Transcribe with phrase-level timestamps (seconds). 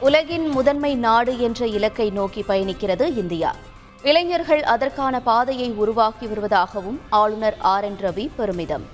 [0.00, 3.54] உலகின் முதன்மை நாடு என்ற இலக்கை நோக்கி பயணிக்கிறது இந்தியா.
[4.02, 8.84] இளைஞர்கள் அதற்கான பாதையை உருவாக்கி வருவதாகவும் ஆளுநர் ஆர் என் ரவி பெருமிதம்.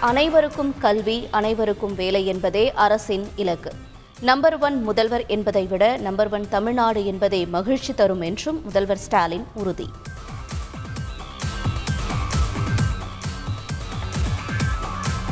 [0.00, 3.72] அனைவருக்கும் கல்வி அனைவருக்கும் வேலை என்பதே அரசின் இலக்கு.
[4.20, 9.88] நம்பர் ஒன் முதல்வர் என்பதை விட நம்பர் ஒன் தமிழ்நாடு என்பதே மகிழ்ச்சி தரும் என்றும் முதல்வர் ஸ்டாலின் உறுதி.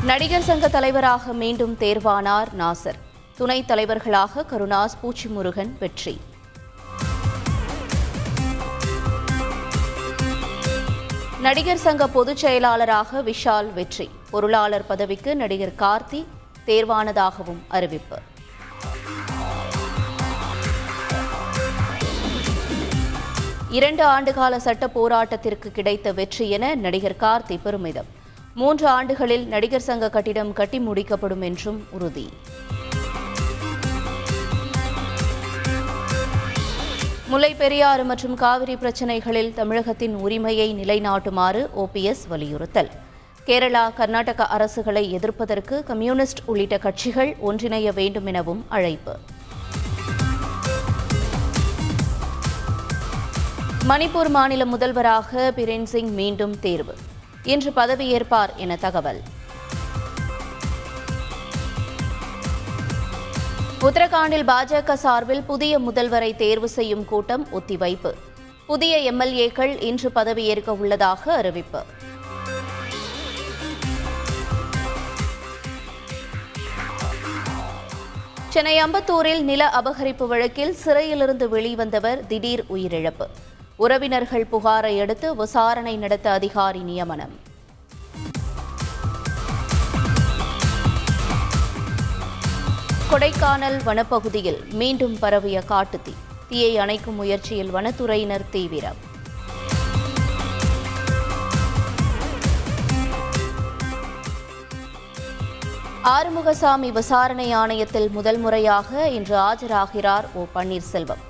[0.04, 2.95] நடிகர் சங்க தலைவராக மீண்டும் தேர்வானார் நாசர்.
[3.36, 6.20] துணைத் தலைவர்களாக கருணாஸ் பூச்சிமுருகன் வெற்றி.
[11.40, 14.10] நடிகர் சங்க பொதுச் செயலாளராக விஷால் வெற்றி.
[14.30, 16.24] பொருளாளர் பதவிக்கு நடிகர் கார்த்தி
[16.66, 18.18] தேர்வானதாகவும் அறிவிப்பு.
[23.70, 28.18] இரண்டு ஆண்டுகால சட்ட போராட்டத்திற்கு கிடைத்த வெற்றி என நடிகர் கார்த்தி பெருமிதம்.
[28.54, 32.29] மூன்று ஆண்டுகளில் நடிகர் சங்க கட்டிடம் கட்டி முடிக்கப்படும் என்றும் உறுதி.
[37.28, 42.90] முல்லை பெரியாறு மற்றும் காவிரி பிரச்சினைகளில் தமிழகத்தின் உரிமையை நிலைநாட்டுமாறு ஓபிஎஸ் வலியுறுத்தல்.
[43.46, 49.16] கேரளா கர்நாடக அரசுகளை எதிர்ப்பதற்கு கம்யூனிஸ்ட் உள்ளிட்ட கட்சிகள் ஒன்றிணைய வேண்டும் எனவும் அழைப்பு.
[53.88, 56.95] மணிப்பூர் மாநில முதல்வராக பிரேன் சிங் மீண்டும் தேர்வு.
[57.43, 59.21] இன்று பதவியேற்பார் என தகவல்.
[63.80, 68.12] உத்தரகாண்டில் பாஜக சார்பில் புதிய முதல்வரை தேர்வு செய்யும் கூட்டம் ஒத்திவைப்பு.
[68.66, 71.83] புதிய எம்எல்ஏக்கள் இன்று பதவியேற்க உள்ளதாக அறிவிப்பு.
[78.49, 83.27] சென்னை அம்பத்தூரில் நில அபகரிப்பு வழக்கில் சிறையிலிருந்து வெளிவந்தவர் திடீர் உயிரிழப்பு.
[83.84, 87.34] உறவினர்கள் புகாரை அடுத்து விசாரணை நடத்த அதிகாரி நியமனம்.
[93.10, 96.15] கொடைக்கானல் வனப்பகுதியில் மீண்டும் பரவிய காட்டுத்தீ.
[96.49, 99.00] தீயை அணைக்கும் முயற்சியில் வனத்துறையினர் தீவிரம்.
[106.05, 111.25] ஆறுமுகசாமி விசாரணை ஆணையத்தில் முதல் முறையாக இன்று ஆஜராகிறார் ஓ பன்னீர்செல்வம்.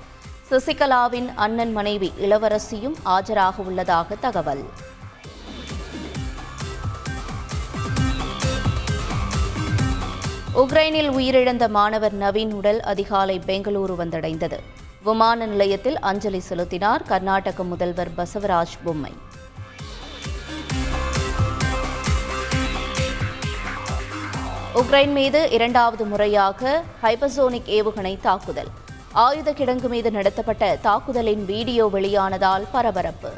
[0.51, 4.63] சசிகலாவின் அண்ணன் மனைவி இளவரசியும் ஆஜராக உள்ளதாக தகவல்.
[10.55, 14.59] உக்ரைனில் உயிரிழந்த மாணவர் நவீன் உடல் அதிகாலை பெங்களூரு வந்தடைந்தது.
[15.03, 19.13] விமான நிலையத்தில் அஞ்சலி செலுத்தினார் கர்நாடக முதல்வர் பசவராஜ் பொம்மை.
[24.75, 28.71] உக்ரைன் மீது இரண்டாவது முறையாக ஹைபசோனிக் ஏவுகணை தாக்குதல்.
[29.13, 33.31] ஆயுத கிடங்கு மீது நடத்தப்பட்ட தாக்குதலின் வீடியோ வெளியானதால் பரபரப்பு.